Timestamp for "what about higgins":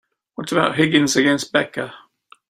0.33-1.15